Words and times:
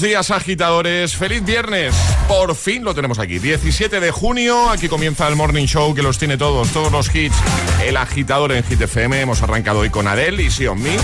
Días, 0.00 0.30
agitadores. 0.30 1.16
Feliz 1.16 1.44
viernes. 1.44 1.94
Por 2.28 2.54
fin 2.54 2.84
lo 2.84 2.94
tenemos 2.94 3.18
aquí. 3.18 3.38
17 3.38 3.98
de 4.00 4.10
junio. 4.10 4.68
Aquí 4.68 4.88
comienza 4.88 5.26
el 5.26 5.36
Morning 5.36 5.66
Show 5.66 5.94
que 5.94 6.02
los 6.02 6.18
tiene 6.18 6.36
todos, 6.36 6.70
todos 6.70 6.92
los 6.92 7.14
hits. 7.14 7.36
El 7.82 7.96
agitador 7.96 8.52
en 8.52 8.62
Hit. 8.64 8.80
Hemos 8.96 9.42
arrancado 9.42 9.80
hoy 9.80 9.90
con 9.90 10.06
Adele 10.06 10.42
y 10.42 10.50
See 10.50 10.66
On 10.66 10.80
Me. 10.80 10.96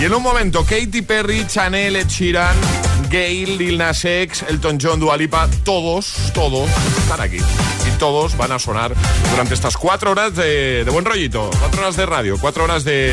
Y 0.00 0.04
en 0.04 0.14
un 0.14 0.22
momento, 0.22 0.64
Katy 0.64 1.02
Perry, 1.02 1.46
Chanel, 1.46 1.96
Ed 1.96 2.08
Sheeran, 2.08 2.56
Gail, 3.10 3.58
Lil 3.58 3.76
Nas 3.76 4.04
X, 4.04 4.44
Elton 4.48 4.78
John, 4.80 5.00
Dua 5.00 5.16
Lipa, 5.16 5.48
todos, 5.64 6.30
todos 6.32 6.70
están 6.98 7.20
aquí. 7.20 7.38
Y 7.38 7.98
todos 7.98 8.36
van 8.36 8.52
a 8.52 8.58
sonar 8.60 8.94
durante 9.32 9.54
estas 9.54 9.76
cuatro 9.76 10.12
horas 10.12 10.36
de, 10.36 10.84
de 10.84 10.90
buen 10.90 11.04
rollito. 11.04 11.50
Cuatro 11.58 11.80
horas 11.82 11.96
de 11.96 12.06
radio, 12.06 12.38
cuatro 12.40 12.62
horas 12.64 12.84
de, 12.84 13.12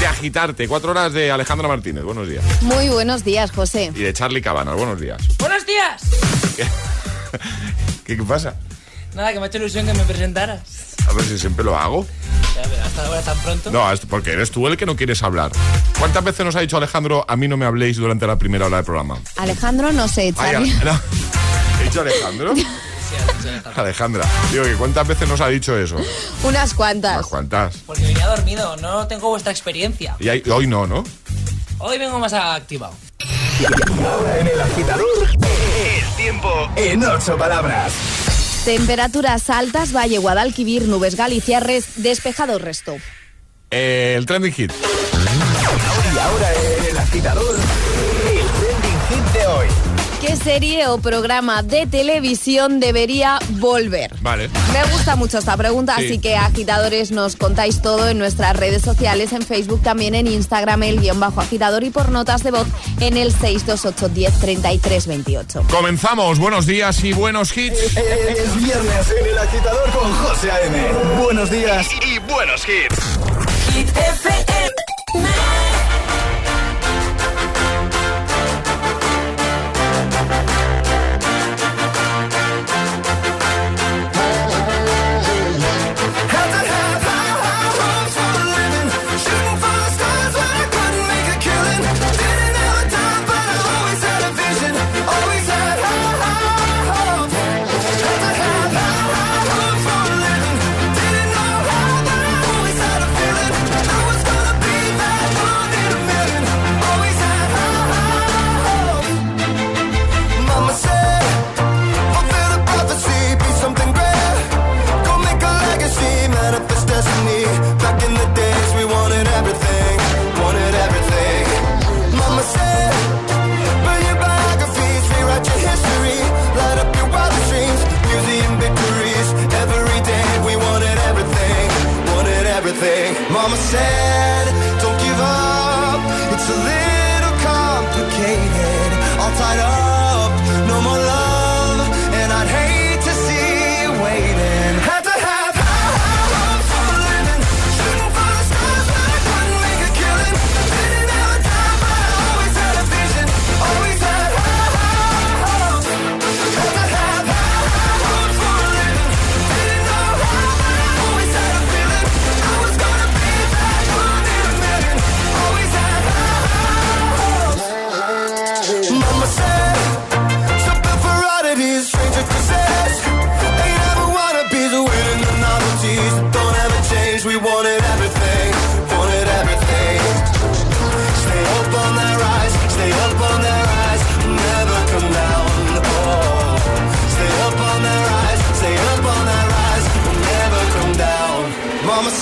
de 0.00 0.06
agitarte, 0.06 0.68
cuatro 0.68 0.90
horas 0.90 1.14
de 1.14 1.30
Alejandra 1.30 1.66
Martínez. 1.66 2.04
Buenos 2.04 2.28
días. 2.28 2.44
Muy 2.60 2.88
buenos 2.90 3.24
días, 3.24 3.50
José. 3.52 3.90
Y 3.94 4.00
de 4.00 4.12
Charlie 4.12 4.42
Cabanas. 4.42 4.76
Buenos 4.76 5.00
días. 5.00 5.22
¡Buenos 5.38 5.64
días! 5.64 6.02
¿Qué, 6.54 6.66
¿Qué, 8.04 8.16
qué 8.18 8.22
pasa? 8.22 8.54
Nada, 9.14 9.32
que 9.32 9.38
me 9.38 9.46
ha 9.46 9.48
hecho 9.48 9.58
ilusión 9.58 9.86
que 9.86 9.94
me 9.94 10.04
presentaras. 10.04 10.60
A 11.08 11.12
ver 11.14 11.24
si 11.24 11.38
siempre 11.38 11.64
lo 11.64 11.76
hago. 11.76 12.06
¿Hasta 12.84 13.06
ahora 13.06 13.22
tan 13.22 13.38
pronto? 13.38 13.70
No, 13.70 13.84
porque 14.08 14.32
eres 14.32 14.50
tú 14.50 14.66
el 14.66 14.76
que 14.76 14.86
no 14.86 14.96
quieres 14.96 15.22
hablar. 15.22 15.52
¿Cuántas 15.98 16.22
veces 16.24 16.44
nos 16.44 16.56
ha 16.56 16.60
dicho 16.60 16.76
Alejandro, 16.76 17.24
a 17.26 17.36
mí 17.36 17.48
no 17.48 17.56
me 17.56 17.66
habléis 17.66 17.96
durante 17.96 18.26
la 18.26 18.36
primera 18.36 18.66
hora 18.66 18.76
del 18.76 18.84
programa? 18.84 19.18
Alejandro, 19.36 19.92
no 19.92 20.08
sé, 20.08 20.32
Charlie. 20.32 20.72
¿He 21.80 21.84
dicho 21.84 22.00
Alejandro? 22.00 22.54
Alejandra, 23.76 24.24
digo 24.50 24.64
que 24.64 24.74
cuántas 24.74 25.06
veces 25.06 25.28
nos 25.28 25.40
ha 25.40 25.48
dicho 25.48 25.76
eso. 25.76 25.96
Unas 26.42 26.74
cuantas. 26.74 27.16
Unas 27.16 27.26
cuantas. 27.26 27.76
Porque 27.86 28.02
venía 28.02 28.26
dormido, 28.26 28.76
no 28.76 29.06
tengo 29.06 29.28
vuestra 29.28 29.52
experiencia. 29.52 30.16
Y 30.18 30.28
hoy 30.50 30.66
no, 30.66 30.86
¿no? 30.86 31.04
Hoy 31.78 31.98
vengo 31.98 32.18
más 32.18 32.32
activado. 32.32 32.94
Y 33.60 33.64
ahora 34.04 34.38
en 34.40 34.46
el 34.48 34.60
agitador, 34.60 35.28
el 35.30 36.16
tiempo 36.16 36.70
en 36.76 37.04
ocho 37.04 37.36
palabras. 37.36 37.92
Temperaturas 38.64 39.50
altas, 39.50 39.92
Valle 39.92 40.18
Guadalquivir, 40.18 40.86
Nubes 40.86 41.16
Galicia, 41.16 41.58
res, 41.58 41.84
despejado 41.96 42.60
resto. 42.60 42.96
El 43.70 44.24
trending 44.24 44.52
hit. 44.52 44.72
Y 46.14 46.18
ahora 46.18 46.52
el 46.88 46.98
agitador 46.98 47.56
¿Qué 50.22 50.36
serie 50.36 50.86
o 50.86 50.98
programa 50.98 51.64
de 51.64 51.84
televisión 51.84 52.78
debería 52.78 53.40
volver? 53.58 54.14
Vale. 54.20 54.48
Me 54.72 54.92
gusta 54.92 55.16
mucho 55.16 55.38
esta 55.38 55.56
pregunta, 55.56 55.96
así 55.96 56.20
que 56.20 56.36
agitadores 56.36 57.10
nos 57.10 57.34
contáis 57.34 57.82
todo 57.82 58.08
en 58.08 58.18
nuestras 58.18 58.56
redes 58.56 58.82
sociales, 58.82 59.32
en 59.32 59.42
Facebook, 59.42 59.82
también 59.82 60.14
en 60.14 60.28
Instagram, 60.28 60.84
el 60.84 61.00
guion 61.00 61.18
bajo 61.18 61.40
agitador 61.40 61.82
y 61.82 61.90
por 61.90 62.10
notas 62.10 62.44
de 62.44 62.52
voz 62.52 62.68
en 63.00 63.16
el 63.16 63.32
628 63.32 64.08
10 64.10 64.38
33 64.38 65.06
28. 65.08 65.64
Comenzamos, 65.68 66.38
buenos 66.38 66.66
días 66.66 67.02
y 67.02 67.12
buenos 67.12 67.56
hits. 67.56 67.96
Es, 67.96 68.62
viernes 68.62 69.14
en 69.20 69.26
el 69.26 69.38
agitador 69.38 69.90
con 69.90 70.12
José 70.12 70.52
A.M. 70.52 70.78
Buenos 71.20 71.50
días 71.50 71.88
y, 72.06 72.20
buenos 72.20 72.62
hits. 72.68 72.96
Hit 73.74 74.51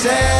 said. 0.03 0.40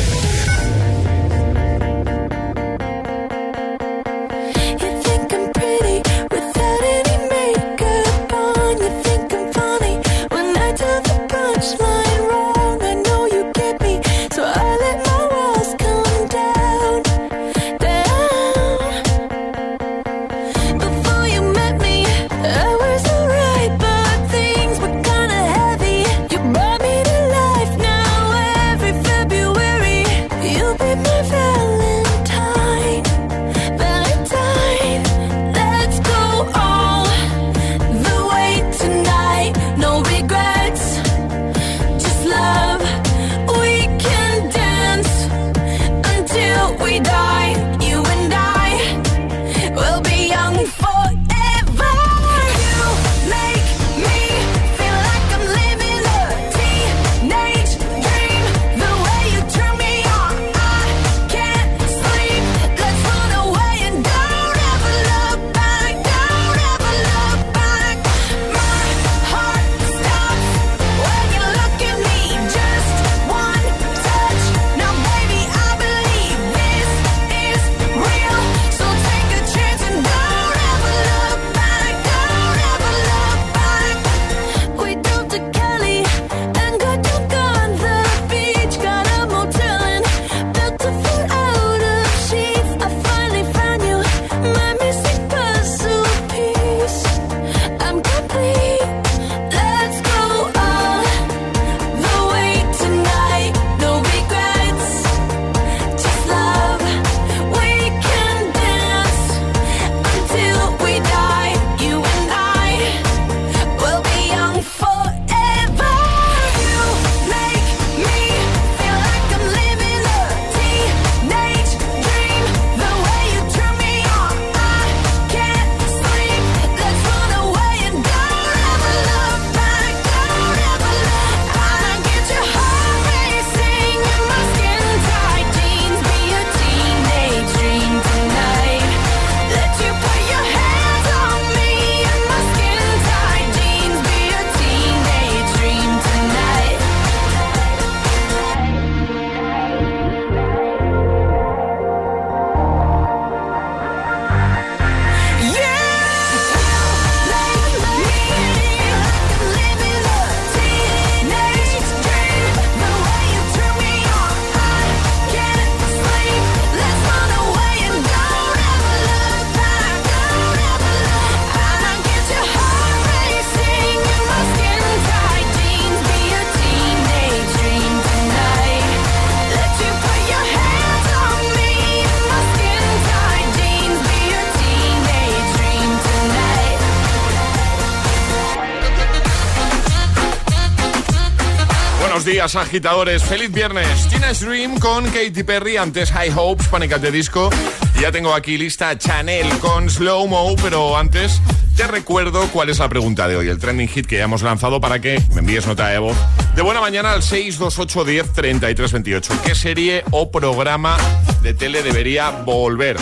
Días, 192.41 192.55
agitadores. 192.55 193.23
Feliz 193.23 193.51
viernes. 193.51 194.07
Teenage 194.09 194.45
Dream 194.45 194.79
con 194.79 195.05
Katy 195.05 195.43
Perry, 195.43 195.77
antes 195.77 196.11
High 196.11 196.31
Hopes, 196.35 196.67
Panic 196.69 196.97
de 196.97 197.11
Disco. 197.11 197.51
Ya 197.99 198.11
tengo 198.11 198.33
aquí 198.33 198.57
lista 198.57 198.97
Chanel 198.97 199.47
con 199.59 199.89
Slow 199.89 200.27
Mo, 200.27 200.55
pero 200.59 200.97
antes 200.97 201.39
te 201.75 201.85
recuerdo 201.85 202.47
cuál 202.47 202.69
es 202.69 202.79
la 202.79 202.89
pregunta 202.89 203.27
de 203.27 203.35
hoy, 203.35 203.47
el 203.47 203.59
trending 203.59 203.87
hit 203.87 204.07
que 204.07 204.17
ya 204.17 204.23
hemos 204.23 204.41
lanzado 204.41 204.81
para 204.81 204.99
que 204.99 205.21
me 205.33 205.41
envíes 205.41 205.67
nota 205.67 205.89
de 205.89 205.99
voz. 205.99 206.17
De 206.55 206.63
buena 206.63 206.81
mañana 206.81 207.13
al 207.13 207.21
628 207.21 208.05
10 208.05 208.33
33 208.33 208.91
28. 208.91 209.33
¿Qué 209.45 209.53
serie 209.53 210.03
o 210.09 210.31
programa 210.31 210.97
de 211.43 211.53
tele 211.53 211.83
debería 211.83 212.31
volver? 212.31 212.97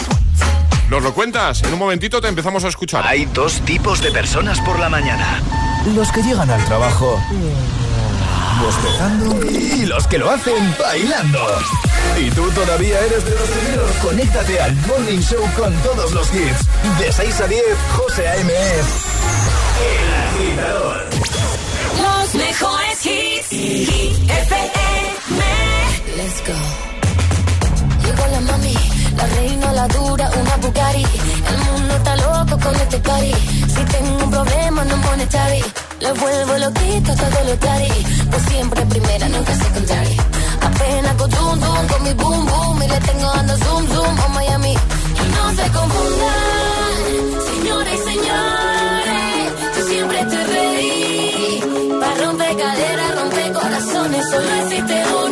¿Nos 0.89 1.01
lo 1.01 1.13
cuentas? 1.13 1.63
En 1.63 1.71
un 1.71 1.79
momentito 1.79 2.19
te 2.19 2.27
empezamos 2.27 2.65
a 2.65 2.67
escuchar. 2.67 3.07
Hay 3.07 3.25
dos 3.25 3.61
tipos 3.61 4.01
de 4.01 4.11
personas 4.11 4.59
por 4.59 4.79
la 4.79 4.89
mañana. 4.89 5.41
Los 5.95 6.11
que 6.11 6.23
llegan 6.23 6.49
al 6.49 6.65
trabajo 6.65 7.17
y 9.49 9.85
los 9.85 10.05
que 10.07 10.17
lo 10.17 10.29
hacen 10.29 10.75
bailando. 10.77 11.39
Y 12.19 12.29
tú 12.31 12.49
todavía 12.51 12.99
eres 12.99 13.23
de 13.23 13.31
los 13.31 13.49
primeros. 13.49 13.91
Conéctate 14.01 14.59
al 14.59 14.75
Morning 14.87 15.19
Show 15.19 15.43
con 15.57 15.73
todos 15.81 16.11
los 16.11 16.27
hits. 16.33 16.67
De 16.99 17.11
6 17.11 17.41
a 17.41 17.47
10, 17.47 17.63
José 17.95 18.27
A.M. 18.27 18.51
El 19.87 20.13
agitador. 20.25 21.05
Los 22.01 22.35
mejores 22.35 23.05
hits. 23.05 23.49
Hit 23.49 24.29
FM. 24.29 24.73
Let's 26.17 26.43
go. 26.45 26.57
Llegó 28.05 28.27
la 28.27 28.41
mami, 28.41 28.73
la 29.15 29.25
reina, 29.25 29.73
la 29.73 29.87
dura, 29.87 30.29
una 30.37 30.57
Bugatti. 30.57 31.05
El 31.47 31.57
mundo 31.71 31.95
está 31.95 32.15
loco 32.17 32.59
con 32.59 32.75
este 32.75 32.99
party. 32.99 33.33
Si 33.67 33.85
tengo 33.85 34.23
un 34.25 34.31
problema, 34.31 34.83
no 34.83 34.97
monetary. 34.97 35.63
Le 36.01 36.13
vuelvo 36.13 36.57
loquito 36.57 37.13
todo 37.13 37.39
lo 37.47 37.55
daddy. 37.57 38.05
Pues 38.31 38.43
siempre 38.43 38.85
primera, 38.85 39.27
nunca 39.29 39.53
secondary. 39.53 40.17
Apenas 40.61 41.13
con 41.15 41.31
zoom 41.31 41.59
zoom, 41.59 41.87
con 41.87 42.03
mi 42.03 42.13
boom 42.13 42.45
boom. 42.45 42.81
Y 42.83 42.87
le 42.87 42.99
tengo 42.99 43.27
dando 43.35 43.57
zoom 43.57 43.87
zoom 43.87 44.19
a 44.19 44.27
Miami. 44.29 44.73
Y 44.73 45.23
no 45.35 45.43
se 45.57 45.71
confundan, 45.77 46.95
señores 47.51 47.93
y 47.93 48.03
señores. 48.11 49.53
Yo 49.75 49.81
siempre 49.87 50.19
estoy 50.21 50.43
ready. 50.55 51.99
Para 51.99 52.15
romper 52.25 52.57
caderas, 52.57 53.15
romper 53.19 53.53
corazones. 53.53 54.25
Solo 54.31 54.53
existe 54.61 55.03
una. 55.23 55.28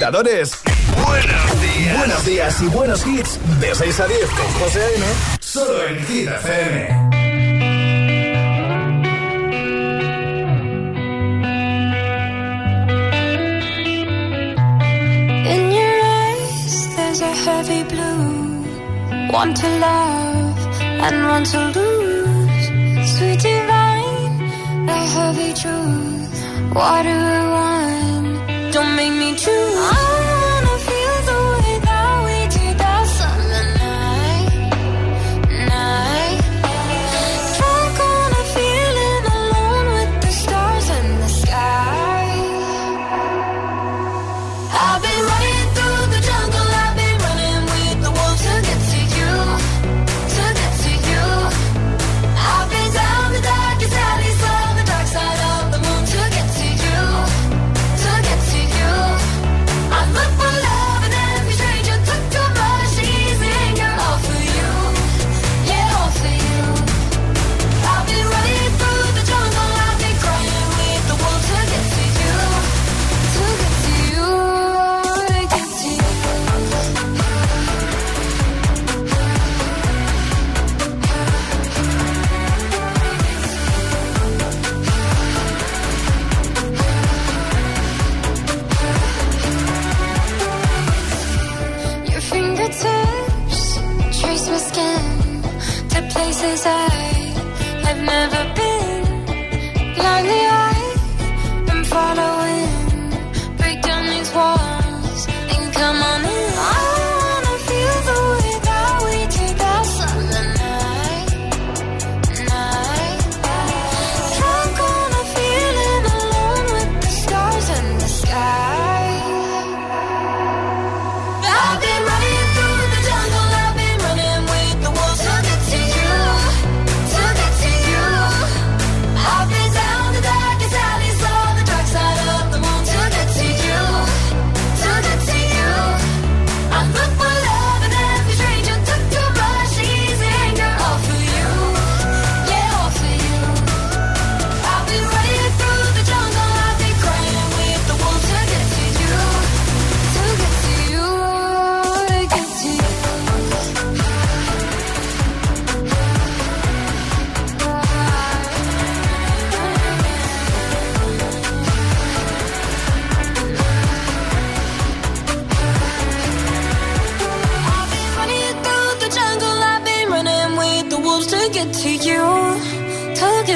Agitadores. 0.00 0.59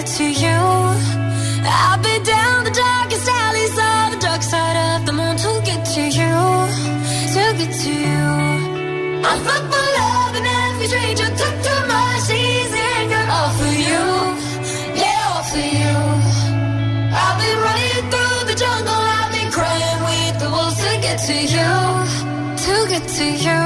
to 0.06 0.24
you. 0.24 0.60
I've 1.66 2.02
been 2.02 2.22
down 2.22 2.64
the 2.64 2.70
darkest 2.70 3.26
alley, 3.26 3.66
saw 3.68 4.10
the 4.10 4.18
dark 4.20 4.42
side 4.42 4.76
of 4.90 5.06
the 5.06 5.12
moon 5.12 5.36
to 5.36 5.52
get 5.64 5.80
to 5.94 6.02
you, 6.02 6.36
to 7.34 7.42
get 7.58 7.72
to 7.82 7.90
you. 7.90 8.24
I 9.24 9.32
look 9.48 9.64
for 9.72 9.86
love 9.98 10.34
in 10.36 10.44
every 10.44 10.86
stranger, 10.92 11.28
took 11.40 11.56
too 11.66 11.82
much, 11.88 12.26
easy, 12.30 12.90
got 13.12 13.26
all 13.36 13.50
for 13.58 13.72
you, 13.88 14.04
yeah, 15.00 15.32
all 15.32 15.44
for 15.52 15.64
you. 15.78 15.96
I've 17.22 17.36
been 17.40 17.58
running 17.66 18.04
through 18.12 18.40
the 18.50 18.56
jungle, 18.62 19.02
I've 19.18 19.32
been 19.32 19.50
crying 19.56 20.00
with 20.08 20.34
the 20.42 20.48
wolves 20.54 20.76
to 20.84 20.90
get 21.00 21.18
to 21.28 21.36
you, 21.54 21.72
to 22.66 22.74
get 22.92 23.04
to 23.18 23.26
you, 23.46 23.62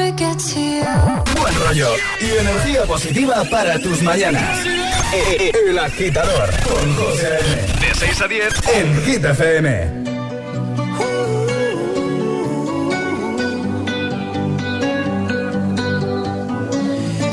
to 0.00 0.06
get 0.16 0.38
to 0.38 0.60
you. 0.60 0.94
Buen 1.36 1.54
rollo 1.60 1.90
y 2.20 2.30
energía 2.40 2.84
positiva 2.86 3.44
para 3.50 3.78
tus 3.78 4.00
mañanas. 4.02 4.83
El 5.12 5.78
agitador 5.78 6.50
con 6.62 6.96
José 6.96 7.38
M. 7.40 7.86
De 7.86 7.94
6 7.94 8.20
a 8.20 8.28
10 8.28 8.68
en 8.74 9.04
Hit 9.04 9.24
FM. 9.24 10.04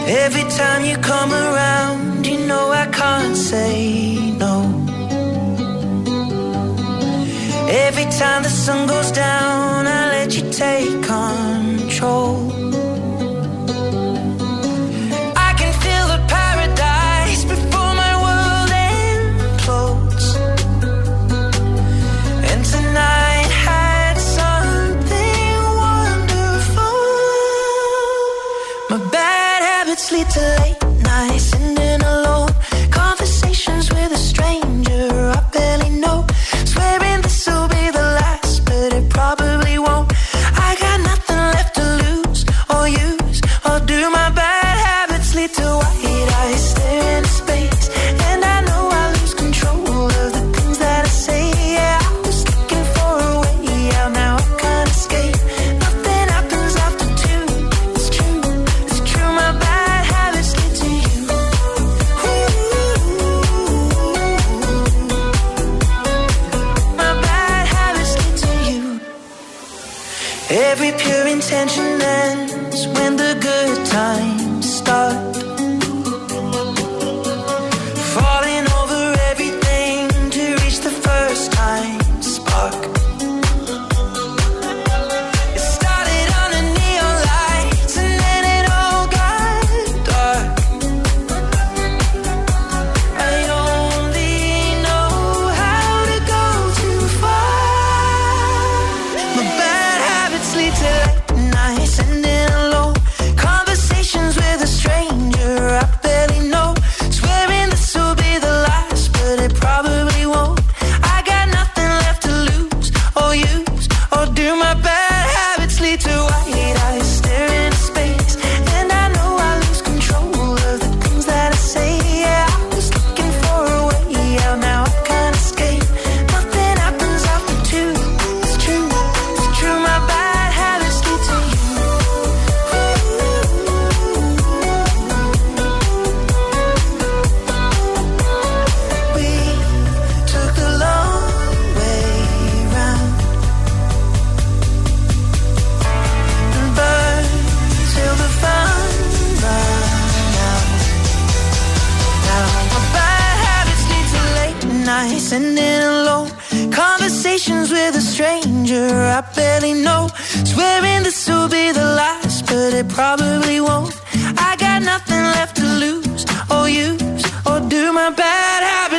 Every 0.08 0.44
time 0.44 0.86
you 0.86 0.98
come 0.98 1.32
around, 1.34 2.28
you 2.28 2.46
know 2.46 2.72
I 2.72 2.86
can't 2.88 3.36
say 3.36 4.36
no. 4.38 4.56
Every 7.70 8.06
time 8.20 8.44
the 8.44 8.50
sun 8.50 8.88
goes 8.88 9.12
down, 9.12 9.88
I 9.88 10.10
let 10.12 10.36
you 10.36 10.52
take 10.52 11.02
control. 11.04 12.41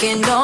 thinking 0.00 0.24
of 0.30 0.39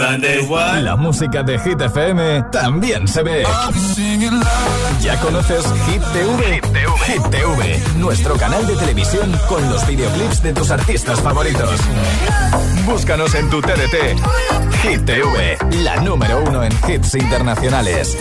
Sunday? 0.00 0.48
La 0.82 0.96
música 0.96 1.42
de 1.42 1.58
Hit 1.58 1.78
FM 1.78 2.44
también 2.50 3.06
se 3.06 3.22
ve. 3.22 3.44
¿Ya 5.02 5.20
conoces 5.20 5.62
Hit 5.86 6.02
TV? 6.14 6.60
Hit 7.04 7.22
TV, 7.30 7.82
nuestro 7.98 8.34
canal 8.36 8.66
de 8.66 8.76
televisión 8.76 9.30
con 9.46 9.68
los 9.68 9.86
videoclips 9.86 10.42
de 10.42 10.54
tus 10.54 10.70
artistas 10.70 11.20
favoritos. 11.20 11.78
Búscanos 12.86 13.34
en 13.34 13.50
tu 13.50 13.60
TDT. 13.60 14.16
Hit 14.82 15.04
TV, 15.04 15.58
la 15.82 15.96
número 15.96 16.44
uno 16.46 16.64
en 16.64 16.72
hits 16.88 17.14
internacionales. 17.16 18.16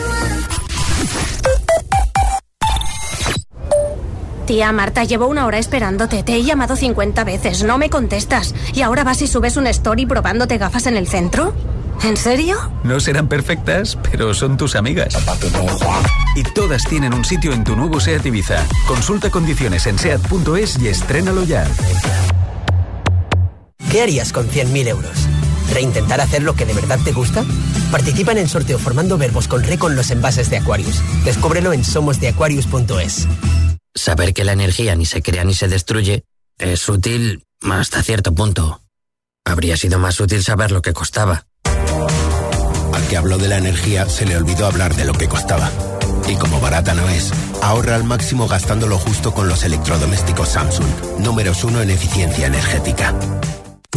Tía 4.49 4.71
Marta, 4.71 5.03
llevo 5.03 5.27
una 5.27 5.45
hora 5.45 5.59
esperándote. 5.59 6.23
Te 6.23 6.33
he 6.33 6.43
llamado 6.43 6.75
50 6.75 7.23
veces, 7.23 7.63
no 7.63 7.77
me 7.77 7.91
contestas. 7.91 8.55
¿Y 8.73 8.81
ahora 8.81 9.03
vas 9.03 9.21
y 9.21 9.27
subes 9.27 9.57
un 9.57 9.67
story 9.67 10.07
probándote 10.07 10.57
gafas 10.57 10.87
en 10.87 10.97
el 10.97 11.07
centro? 11.07 11.53
¿En 12.01 12.17
serio? 12.17 12.57
No 12.83 12.99
serán 12.99 13.27
perfectas, 13.27 13.95
pero 14.09 14.33
son 14.33 14.57
tus 14.57 14.75
amigas. 14.75 15.15
Y 16.35 16.41
todas 16.41 16.83
tienen 16.85 17.13
un 17.13 17.23
sitio 17.23 17.53
en 17.53 17.63
tu 17.63 17.75
nuevo 17.75 17.99
SEAT 17.99 18.25
Ibiza. 18.25 18.65
Consulta 18.87 19.29
condiciones 19.29 19.85
en 19.85 19.99
SEAT.es 19.99 20.79
y 20.79 20.87
estrénalo 20.87 21.43
ya. 21.43 21.67
¿Qué 23.91 24.01
harías 24.01 24.33
con 24.33 24.49
100.000 24.49 24.87
euros? 24.87 25.27
¿Reintentar 25.75 26.21
hacer 26.21 26.41
lo 26.41 26.55
que 26.55 26.65
de 26.65 26.73
verdad 26.73 26.97
te 27.05 27.11
gusta? 27.11 27.45
Participa 27.91 28.31
en 28.31 28.39
el 28.39 28.49
sorteo 28.49 28.79
formando 28.79 29.19
verbos 29.19 29.47
con 29.47 29.61
re 29.61 29.77
con 29.77 29.95
los 29.95 30.09
envases 30.09 30.49
de 30.49 30.57
Aquarius. 30.57 31.03
Descúbrelo 31.23 31.71
en 31.71 31.85
somosdeaquarius.es. 31.85 33.27
Saber 33.95 34.33
que 34.33 34.43
la 34.43 34.53
energía 34.53 34.95
ni 34.95 35.05
se 35.05 35.21
crea 35.21 35.43
ni 35.43 35.53
se 35.53 35.67
destruye 35.67 36.23
es 36.57 36.87
útil 36.89 37.43
hasta 37.61 38.03
cierto 38.03 38.33
punto. 38.33 38.81
Habría 39.45 39.77
sido 39.77 39.99
más 39.99 40.19
útil 40.19 40.43
saber 40.43 40.71
lo 40.71 40.81
que 40.81 40.93
costaba. 40.93 41.47
Al 42.93 43.07
que 43.07 43.17
habló 43.17 43.37
de 43.37 43.47
la 43.47 43.57
energía 43.57 44.07
se 44.07 44.25
le 44.25 44.37
olvidó 44.37 44.65
hablar 44.67 44.95
de 44.95 45.05
lo 45.05 45.13
que 45.13 45.27
costaba. 45.27 45.71
Y 46.27 46.35
como 46.35 46.59
barata 46.61 46.93
no 46.93 47.07
es, 47.09 47.31
ahorra 47.61 47.95
al 47.95 48.03
máximo 48.03 48.47
gastando 48.47 48.87
lo 48.87 48.99
justo 48.99 49.33
con 49.33 49.49
los 49.49 49.63
electrodomésticos 49.63 50.49
Samsung, 50.49 51.19
números 51.19 51.63
uno 51.63 51.81
en 51.81 51.89
eficiencia 51.89 52.47
energética. 52.47 53.15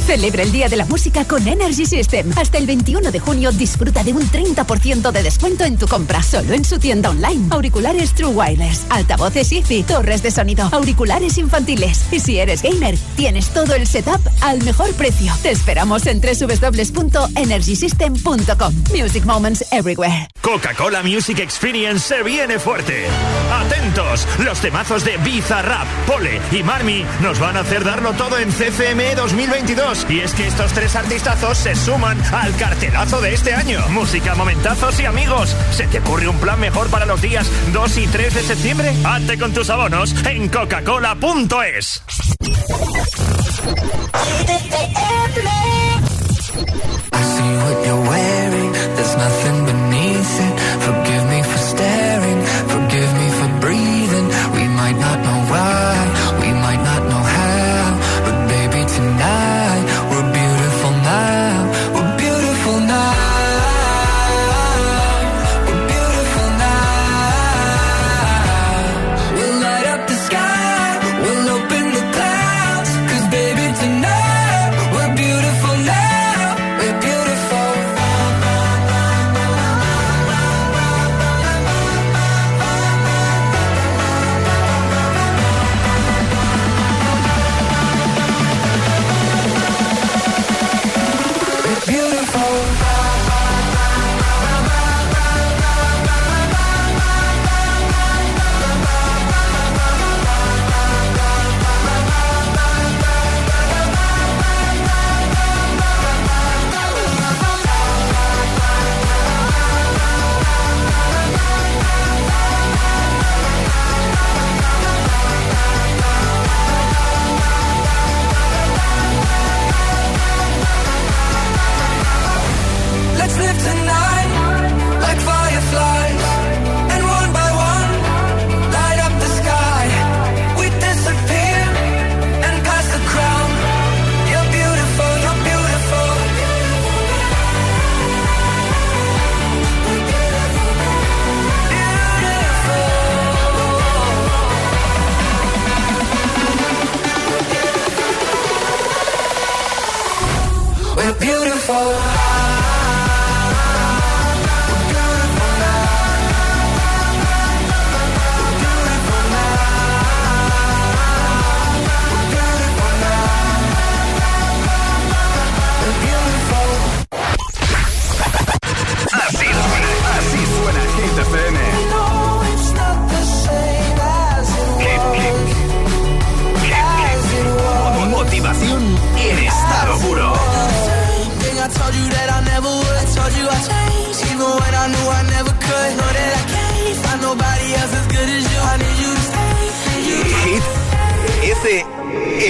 Celebra 0.01 0.43
el 0.43 0.51
Día 0.53 0.69
de 0.69 0.77
la 0.77 0.85
Música 0.85 1.25
con 1.25 1.47
Energy 1.47 1.87
System. 1.87 2.33
Hasta 2.37 2.59
el 2.59 2.67
21 2.67 3.13
de 3.13 3.21
junio 3.21 3.53
disfruta 3.53 4.03
de 4.03 4.13
un 4.13 4.23
30% 4.23 5.13
de 5.13 5.23
descuento 5.23 5.65
en 5.65 5.79
tu 5.79 5.87
compra 5.87 6.23
solo 6.23 6.55
en 6.55 6.65
su 6.65 6.79
tienda 6.79 7.11
online. 7.11 7.47
Auriculares 7.51 8.13
True 8.15 8.31
Wireless, 8.31 8.87
altavoces 8.91 9.53
Easy, 9.53 9.83
torres 9.85 10.23
de 10.23 10.31
sonido, 10.31 10.69
auriculares 10.73 11.39
infantiles. 11.39 12.05
Y 12.11 12.21
si 12.21 12.39
eres 12.39 12.63
gamer, 12.63 12.97
tienes 13.17 13.49
todo 13.51 13.75
el 13.75 13.87
setup 13.87 14.21
al 14.41 14.63
mejor 14.65 14.93
precio. 14.95 15.33
Te 15.43 15.51
esperamos 15.51 16.07
en 16.07 16.21
www.energysystem.com. 16.21 18.75
Music 18.95 19.25
Moments 19.25 19.65
Everywhere. 19.73 20.29
Coca-Cola 20.41 21.03
Music 21.03 21.39
Experience 21.39 22.09
se 22.09 22.23
viene 22.23 22.59
fuerte. 22.59 23.07
Atentos, 23.53 24.27
los 24.39 24.59
temazos 24.61 25.05
de 25.05 25.17
Bizarrap, 25.19 25.87
Pole 26.07 26.41
y 26.51 26.63
Marmi 26.63 27.05
nos 27.21 27.39
van 27.39 27.57
a 27.57 27.61
hacer 27.61 27.85
darlo 27.85 28.13
todo 28.15 28.39
en 28.39 28.51
CCM 28.51 29.15
2022. 29.17 29.82
Y 30.09 30.21
es 30.21 30.33
que 30.33 30.47
estos 30.47 30.73
tres 30.73 30.95
artistazos 30.95 31.59
se 31.59 31.75
suman 31.75 32.17
al 32.33 32.55
cartelazo 32.57 33.21
de 33.21 33.35
este 33.35 33.53
año. 33.53 33.81
Música, 33.91 34.35
momentazos 34.37 34.99
y 35.01 35.07
amigos. 35.07 35.57
¿Se 35.73 35.89
te 35.89 35.99
ocurre 35.99 36.29
un 36.29 36.39
plan 36.39 36.61
mejor 36.61 36.89
para 36.89 37.05
los 37.05 37.21
días 37.21 37.51
2 37.73 37.99
y 37.99 38.07
3 38.07 38.35
de 38.35 38.43
septiembre? 38.43 38.95
Hazte 39.05 39.39
con 39.39 39.53
tus 39.53 39.71
abonos 39.71 40.15
en 40.25 40.49
coca-cola.es. 40.49 42.03
Nothing 49.23 49.62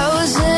I 0.00 0.57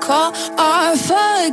call 0.00 0.32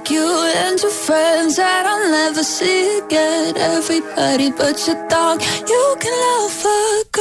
you 0.10 0.92
friends 1.06 1.56
that 1.58 1.86
never 2.10 2.44
see. 2.44 3.02
Everybody 3.12 4.52
but 4.52 4.88
you 4.88 5.96
can 6.00 6.50
fuck. 6.50 7.18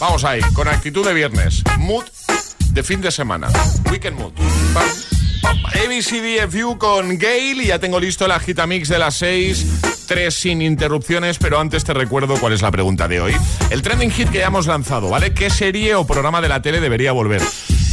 Vamos 0.00 0.24
ahí, 0.24 0.40
con 0.54 0.68
actitud 0.68 1.06
de 1.06 1.14
viernes. 1.14 1.62
Mood 1.78 2.04
de 2.72 2.82
fin 2.82 3.00
de 3.00 3.10
semana. 3.10 3.48
Weekend 3.90 4.18
mood. 4.18 4.32
ABCDFU 5.64 6.78
con 6.78 7.18
Gail 7.18 7.62
y 7.62 7.66
ya 7.68 7.78
tengo 7.78 7.98
listo 8.00 8.26
el 8.26 8.32
agitamix 8.32 8.88
de 8.88 8.98
las 8.98 9.16
6. 9.16 10.06
Tres 10.06 10.34
sin 10.34 10.60
interrupciones, 10.60 11.38
pero 11.38 11.58
antes 11.58 11.84
te 11.84 11.94
recuerdo 11.94 12.36
cuál 12.38 12.52
es 12.52 12.60
la 12.60 12.70
pregunta 12.70 13.08
de 13.08 13.20
hoy. 13.20 13.34
El 13.70 13.80
trending 13.80 14.10
hit 14.10 14.28
que 14.28 14.38
ya 14.38 14.46
hemos 14.46 14.66
lanzado, 14.66 15.08
¿vale? 15.08 15.32
¿Qué 15.32 15.48
serie 15.48 15.94
o 15.94 16.06
programa 16.06 16.42
de 16.42 16.48
la 16.48 16.60
tele 16.60 16.80
debería 16.80 17.12
volver? 17.12 17.40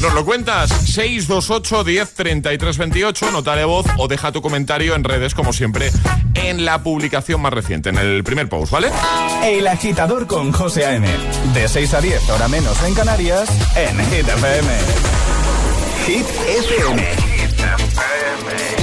¿Nos 0.01 0.13
lo 0.15 0.25
cuentas? 0.25 0.71
628 0.71 1.83
10 1.83 2.13
33 2.13 2.77
28, 2.77 3.31
nota 3.31 3.55
de 3.55 3.65
voz 3.65 3.85
o 3.97 4.07
deja 4.07 4.31
tu 4.31 4.41
comentario 4.41 4.95
en 4.95 5.03
redes, 5.03 5.35
como 5.35 5.53
siempre, 5.53 5.91
en 6.33 6.65
la 6.65 6.81
publicación 6.81 7.39
más 7.39 7.53
reciente, 7.53 7.89
en 7.89 7.97
el 7.97 8.23
primer 8.23 8.49
post, 8.49 8.71
¿vale? 8.71 8.89
El 9.43 9.67
agitador 9.67 10.25
con 10.25 10.51
José 10.51 10.87
A.M. 10.87 11.07
De 11.53 11.67
6 11.67 11.93
a 11.93 12.01
10, 12.01 12.29
hora 12.31 12.47
menos 12.47 12.81
en 12.83 12.95
Canarias, 12.95 13.47
en 13.75 13.97
Hit 14.09 14.27
FM. 14.27 14.69
Hit 16.07 16.25
FM. 16.65 17.07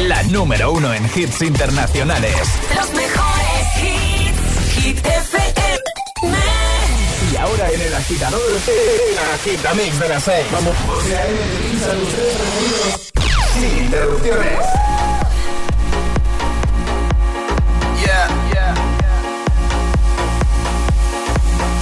La 0.06 0.22
número 0.24 0.70
uno 0.70 0.94
en 0.94 1.04
hits 1.04 1.42
internacionales. 1.42 2.48
Los 2.76 2.90
mejores 2.92 3.66
hits. 3.82 4.84
Hit 4.84 4.98
FM. 5.04 5.57
Ahora 7.40 7.70
en 7.70 7.80
el 7.80 7.94
agitador, 7.94 8.40
el 8.66 9.18
agitamix 9.34 9.98
de 10.00 10.08
las 10.08 10.22
6. 10.24 10.46
Vamos. 10.52 10.74
José 10.86 11.16
A.M. 11.16 11.38
de 11.38 11.70
Pizza, 11.70 11.94
los 11.94 12.08
tres 12.08 12.34
preferidos. 12.34 13.12
Sin 13.54 13.84
interrupciones. 13.84 14.58
Yeah, 18.04 18.26
yeah, 18.52 18.74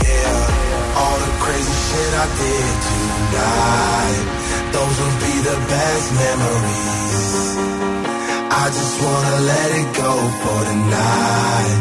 yeah. 0.04 1.00
All 1.00 1.18
the 1.24 1.32
crazy 1.44 1.76
shit 1.86 2.12
I 2.14 2.26
did 2.40 2.74
tonight. 2.88 4.24
Those 4.72 4.96
will 5.00 5.18
be 5.26 5.34
the 5.50 5.58
best 5.72 6.06
memories. 6.24 7.24
I 8.50 8.64
just 8.68 8.94
wanna 9.02 9.36
let 9.52 9.70
it 9.80 9.88
go 10.02 10.12
for 10.42 10.58
tonight. 10.70 11.80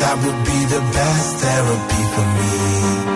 That 0.00 0.16
would 0.22 0.40
be 0.44 0.60
the 0.74 0.80
best 0.92 1.36
therapy 1.42 2.02
for 2.14 2.26
me. 2.38 3.15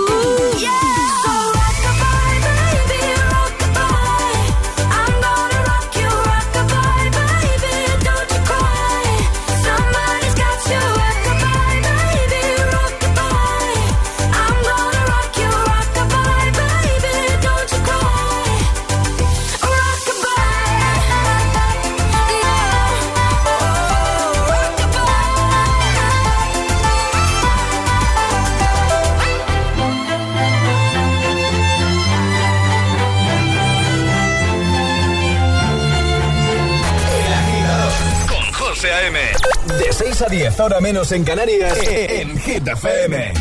6 40.21 40.27
a 40.27 40.29
10, 40.29 40.59
ahora 40.59 40.79
menos 40.81 41.11
en 41.13 41.23
Canarias, 41.23 41.79
en 41.83 42.37
Hit 42.37 42.67
FM. 42.67 43.33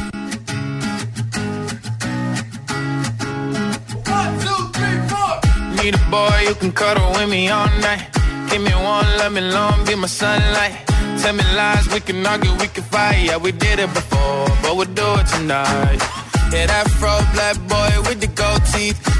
Need 5.76 5.94
a 5.94 6.10
boy 6.10 6.46
who 6.48 6.54
can 6.54 6.72
cuddle 6.72 7.10
with 7.18 7.28
me 7.28 7.50
all 7.50 7.68
night. 7.82 8.08
Give 8.50 8.62
me 8.62 8.72
one, 8.72 9.06
let 9.18 9.30
me 9.30 9.42
long, 9.42 9.84
be 9.84 9.94
my 9.94 10.08
sunlight. 10.08 10.72
Tell 11.20 11.34
me 11.34 11.44
lies, 11.54 11.86
we 11.92 12.00
can 12.00 12.26
argue, 12.26 12.52
we 12.54 12.68
can 12.68 12.84
fight. 12.84 13.26
Yeah, 13.26 13.36
we 13.36 13.52
did 13.52 13.78
it 13.78 13.92
before, 13.92 14.46
but 14.62 14.74
we'll 14.74 14.94
do 14.94 15.20
it 15.20 15.26
tonight. 15.26 16.00
Yeah, 16.50 16.64
that 16.66 16.88
fro 16.98 17.18
black 17.34 17.56
boy 17.68 18.08
with 18.08 18.20
the 18.20 18.28
gold 18.28 18.64
teeth. 18.72 19.19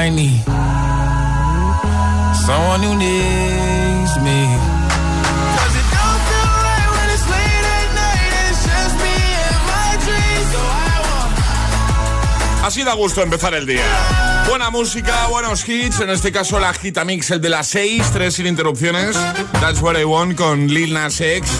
I 0.00 0.08
need 0.08 0.42
someone 2.46 2.82
who 2.82 2.94
needs 2.96 4.16
me. 4.22 4.48
'Cause 4.48 5.76
it 5.76 5.88
don't 5.92 6.22
feel 6.28 6.48
right 6.64 6.90
when 6.96 7.10
it's 7.10 7.26
late 7.28 7.66
at 7.78 7.88
night 7.94 8.32
and 8.38 8.48
it's 8.50 8.62
just 8.64 8.94
me 8.96 9.16
and 9.44 9.60
my 9.68 9.90
dreams. 10.06 10.48
So 10.52 10.60
I 10.62 10.96
want 11.10 12.64
Así 12.64 12.82
da 12.82 12.94
gusto 12.94 13.22
empezar 13.22 13.52
el 13.52 13.66
día. 13.66 13.84
Buena 14.48 14.70
música, 14.70 15.26
buenos 15.28 15.68
hits, 15.68 16.00
en 16.00 16.08
este 16.08 16.32
caso 16.32 16.58
la 16.58 16.72
Gitamix, 16.72 17.30
el 17.32 17.42
de 17.42 17.50
las 17.50 17.66
6, 17.66 18.10
3 18.10 18.34
sin 18.34 18.46
interrupciones. 18.46 19.16
That's 19.60 19.82
what 19.82 19.98
I 19.98 20.04
want 20.04 20.34
con 20.36 20.66
Lil 20.68 20.94
Nas 20.94 21.20
X. 21.20 21.50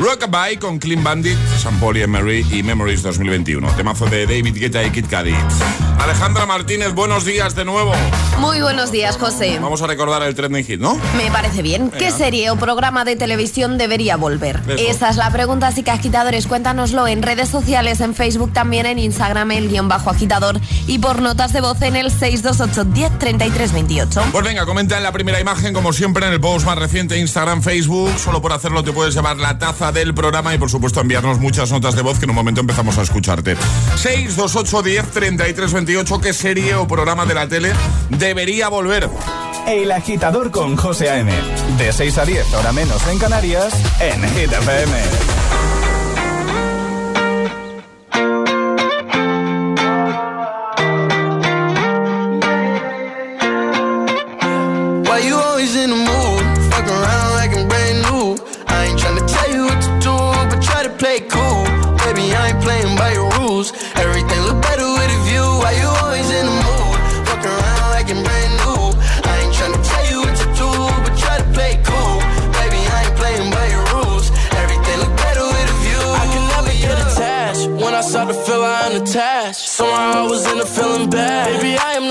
Rockabye 0.00 0.58
con 0.58 0.80
Clean 0.80 1.04
Bandit, 1.04 1.38
San 1.62 1.78
Paul 1.78 1.98
y 1.98 2.02
Emery 2.02 2.44
y 2.50 2.64
Memories 2.64 3.04
2021. 3.04 3.68
Temazo 3.76 4.06
de 4.06 4.26
David 4.26 4.56
Guetta 4.56 4.82
y 4.82 4.90
Kid 4.90 5.06
Cudi. 5.06 5.36
Alejandra 5.98 6.46
Martínez, 6.46 6.92
buenos 6.92 7.24
días 7.24 7.54
de 7.54 7.64
nuevo. 7.64 7.92
Muy 8.38 8.60
buenos 8.60 8.92
días, 8.92 9.16
José. 9.16 9.58
Vamos 9.60 9.80
a 9.82 9.86
recordar 9.86 10.22
el 10.22 10.34
trending 10.34 10.64
hit, 10.64 10.80
¿no? 10.80 10.98
Me 11.16 11.30
parece 11.30 11.62
bien. 11.62 11.90
¿Qué 11.90 12.10
serie 12.10 12.50
o 12.50 12.56
programa 12.56 13.04
de 13.04 13.16
televisión 13.16 13.78
debería 13.78 14.16
volver? 14.16 14.60
Eso. 14.66 14.90
Esa 14.90 15.10
es 15.10 15.16
la 15.16 15.30
pregunta, 15.30 15.68
así 15.68 15.82
que 15.82 15.90
agitadores, 15.90 16.46
cuéntanoslo 16.46 17.06
en 17.06 17.22
redes 17.22 17.48
sociales, 17.48 18.00
en 18.00 18.14
Facebook, 18.14 18.52
también 18.52 18.86
en 18.86 18.98
Instagram, 18.98 19.50
el 19.52 19.68
guion 19.68 19.88
bajo 19.88 20.10
agitador 20.10 20.60
y 20.86 20.98
por 20.98 21.22
notas 21.22 21.52
de 21.52 21.60
voz 21.60 21.80
en 21.82 21.96
el 21.96 22.10
628 22.10 22.84
10 22.84 23.18
33 23.18 23.72
28. 23.72 24.22
Pues 24.32 24.44
venga, 24.44 24.66
comenta 24.66 24.96
en 24.96 25.02
la 25.02 25.12
primera 25.12 25.40
imagen, 25.40 25.72
como 25.72 25.92
siempre, 25.92 26.26
en 26.26 26.32
el 26.32 26.40
post 26.40 26.66
más 26.66 26.78
reciente, 26.78 27.18
Instagram, 27.18 27.62
Facebook. 27.62 28.12
Solo 28.18 28.42
por 28.42 28.52
hacerlo 28.52 28.82
te 28.82 28.92
puedes 28.92 29.14
llevar 29.14 29.36
la 29.36 29.58
taza 29.58 29.92
del 29.92 30.12
programa 30.14 30.54
y, 30.54 30.58
por 30.58 30.70
supuesto, 30.70 31.00
enviarnos 31.00 31.38
muchas 31.38 31.70
notas 31.70 31.94
de 31.94 32.02
voz 32.02 32.18
que 32.18 32.24
en 32.24 32.30
un 32.30 32.36
momento 32.36 32.60
empezamos 32.60 32.98
a 32.98 33.02
escucharte. 33.02 33.56
628 33.96 34.82
10 34.82 35.10
33 35.10 35.74
28. 35.84 36.20
¿Qué 36.20 36.32
serie 36.32 36.74
o 36.76 36.88
programa 36.88 37.26
de 37.26 37.34
la 37.34 37.46
tele 37.46 37.72
debería 38.08 38.68
volver? 38.68 39.10
El 39.66 39.92
agitador 39.92 40.50
con 40.50 40.76
José 40.76 41.10
A.M. 41.10 41.30
De 41.76 41.92
6 41.92 42.18
a 42.18 42.24
10, 42.24 42.54
hora 42.54 42.72
menos 42.72 43.06
en 43.08 43.18
Canarias, 43.18 43.74
en 44.00 44.22
Hit 44.30 44.50
FM. 44.50 45.33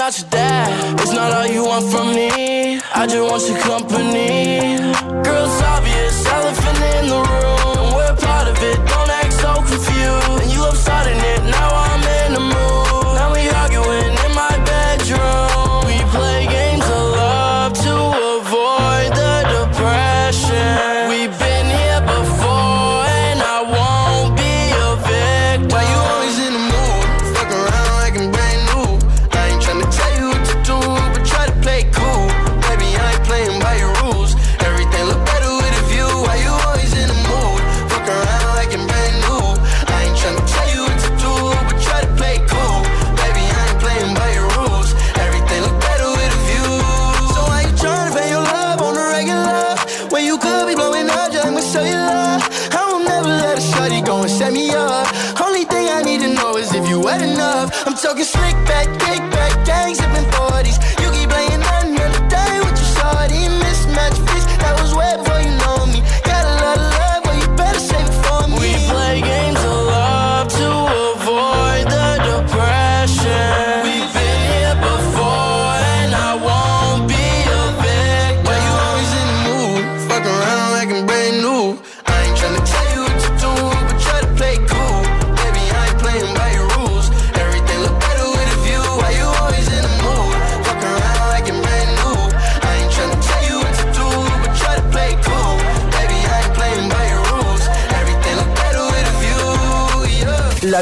Not 0.04 0.20
your 0.20 0.30
dad. 0.32 1.00
It's 1.00 1.14
not 1.14 1.32
all 1.32 1.48
you 1.48 1.64
want 1.64 1.90
from 1.90 2.14
me. 2.14 2.82
I 2.94 3.08
just 3.08 3.32
want 3.32 3.48
your 3.48 3.58
company. 3.60 4.93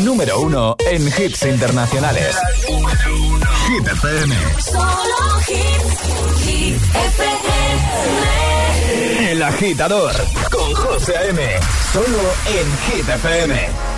Número 0.06 0.40
uno 0.40 0.76
en 0.90 1.08
hits 1.08 1.44
internacionales. 1.44 2.36
Hit 3.68 3.88
FM. 3.88 4.36
Solo 4.60 5.40
hits. 5.48 6.46
Hit 6.46 6.76
FM. 6.76 7.52
El 9.32 9.44
agitador 9.44 10.14
con 10.50 10.74
José 10.74 11.18
A.M. 11.18 11.60
Solo 11.94 12.20
en 12.48 12.96
Hit 12.96 13.10
FM. 13.10 13.91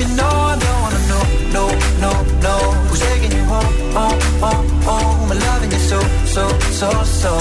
you 0.00 0.08
know 0.14 0.34
I 0.52 0.54
don't 0.64 0.80
wanna 0.84 1.02
know, 1.10 1.24
no, 1.56 1.64
no, 2.04 2.12
no. 2.46 2.54
Who's 2.88 3.00
taking 3.00 3.32
you 3.32 3.44
home, 3.44 3.74
home, 3.98 4.20
home, 4.42 4.68
home? 4.88 5.32
I'm 5.32 5.38
loving 5.38 5.72
you 5.72 5.78
so, 5.78 6.00
so, 6.34 6.44
so, 6.80 6.90
so. 7.22 7.32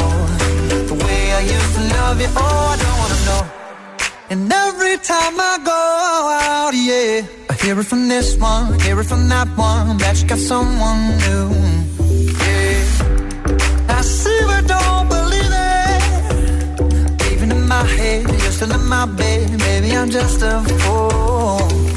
The 0.90 0.96
way 1.06 1.22
I 1.40 1.42
used 1.56 1.72
to 1.76 1.82
love 1.98 2.20
you, 2.20 2.30
oh, 2.36 2.74
I 2.74 2.76
don't 2.84 2.98
wanna 3.02 3.20
know. 3.30 3.44
And 4.32 4.52
every 4.52 4.98
time 4.98 5.36
I 5.40 5.54
go 5.64 5.84
out, 6.50 6.74
yeah, 6.74 7.26
I 7.50 7.54
hear 7.62 7.80
it 7.80 7.86
from 7.86 8.08
this 8.08 8.36
one, 8.38 8.80
hear 8.82 9.00
it 9.00 9.06
from 9.06 9.30
that 9.30 9.48
one, 9.56 9.98
that 9.98 10.20
you 10.22 10.28
got 10.28 10.40
someone 10.40 11.02
new. 11.26 11.50
Yeah, 12.44 13.98
I 13.98 14.02
see, 14.02 14.40
don't 14.74 15.08
believe 15.16 15.54
it. 15.72 17.32
Even 17.32 17.52
in 17.52 17.68
my 17.68 17.84
head, 17.84 18.28
you're 18.42 18.52
still 18.52 18.72
in 18.74 18.86
my 18.88 19.06
bed. 19.06 19.60
Maybe 19.60 19.96
I'm 19.96 20.10
just 20.10 20.42
a 20.42 20.64
fool. 20.82 21.97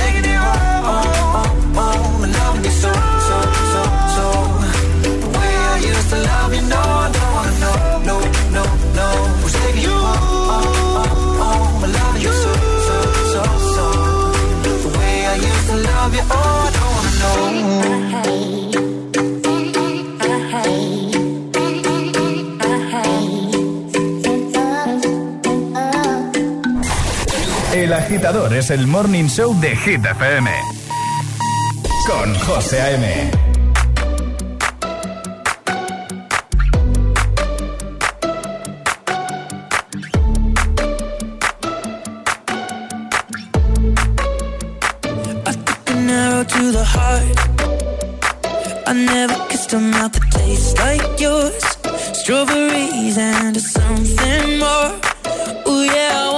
agitador 28.11 28.53
es 28.53 28.69
el 28.71 28.87
morning 28.87 29.29
show 29.29 29.57
de 29.61 29.73
Hit 29.73 30.05
FM. 30.05 30.51
Con 32.05 32.35
José 32.39 32.81
A.M. 32.81 33.31
To 46.41 46.71
the 46.71 46.83
heart, 46.83 47.37
I 48.87 48.93
never 48.93 49.35
kissed 49.47 49.71
a 49.73 49.79
mouth 49.79 50.11
that 50.11 50.31
tastes 50.31 50.77
like 50.79 51.21
yours. 51.21 51.63
Strawberries 52.19 53.17
and 53.17 53.55
something 53.61 54.57
more. 54.57 54.99
Ooh, 55.67 55.83
yeah. 55.85 56.30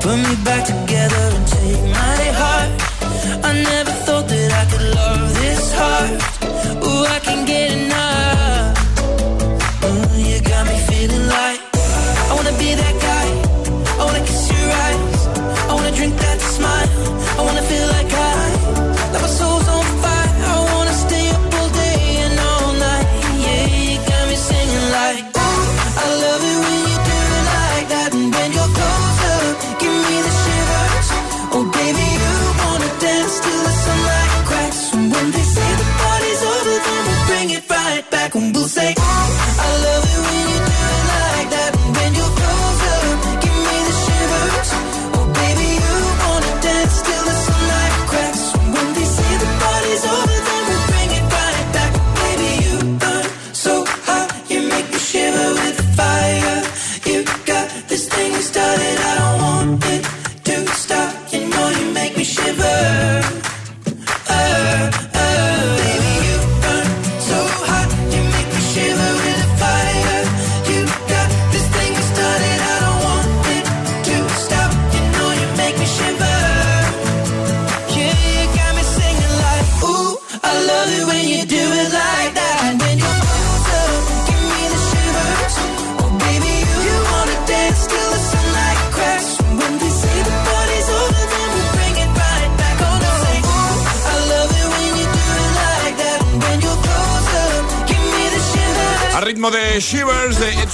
Put 0.00 0.16
me 0.16 0.34
back 0.44 0.64
together 0.64 1.24
and 1.36 1.46
take 1.46 1.82
my 1.82 2.22
heart. 2.40 2.70
I 3.44 3.52
never 3.52 3.90
thought 3.90 4.28
that 4.28 4.50
I 4.60 4.64
could 4.70 4.86
love 4.94 5.34
this 5.34 5.72
hard. 5.74 6.10
Ooh, 6.86 7.04
I 7.16 7.18
can 7.18 7.44
get 7.44 7.77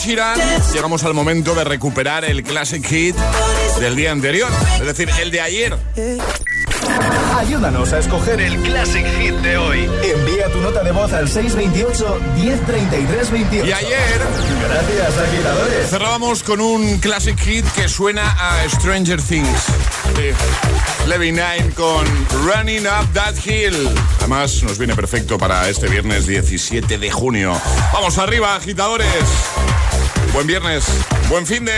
Llegamos 0.06 1.02
al 1.04 1.14
momento 1.14 1.54
de 1.54 1.64
recuperar 1.64 2.26
el 2.26 2.42
Classic 2.42 2.86
Hit 2.86 3.16
del 3.80 3.96
día 3.96 4.12
anterior, 4.12 4.50
es 4.78 4.86
decir, 4.86 5.08
el 5.18 5.30
de 5.30 5.40
ayer. 5.40 5.74
Ayúdanos 7.38 7.90
a 7.94 8.00
escoger 8.00 8.38
el 8.42 8.60
Classic 8.60 9.06
Hit 9.18 9.32
de 9.36 9.56
hoy. 9.56 9.88
Envía 10.02 10.52
tu 10.52 10.60
nota 10.60 10.82
de 10.82 10.92
voz 10.92 11.10
al 11.14 11.26
628-103328. 11.28 13.66
Y 13.66 13.72
ayer... 13.72 14.20
Gracias, 14.68 15.16
agitadores. 15.16 15.88
Cerrábamos 15.88 16.42
con 16.42 16.60
un 16.60 16.98
Classic 16.98 17.38
Hit 17.38 17.64
que 17.74 17.88
suena 17.88 18.36
a 18.38 18.68
Stranger 18.68 19.22
Things. 19.22 19.62
Sí. 20.16 20.32
Levy 21.08 21.32
Nine 21.32 21.70
con 21.74 22.04
Running 22.44 22.86
Up 22.86 23.10
That 23.14 23.36
Hill. 23.42 23.88
Además, 24.18 24.62
nos 24.64 24.76
viene 24.76 24.94
perfecto 24.94 25.38
para 25.38 25.66
este 25.70 25.88
viernes 25.88 26.26
17 26.26 26.98
de 26.98 27.10
junio. 27.10 27.58
¡Vamos 27.94 28.18
arriba, 28.18 28.54
agitadores! 28.54 29.08
Buen 30.34 30.48
viernes, 30.48 30.84
buen 31.28 31.46
fin 31.46 31.64
de... 31.64 31.72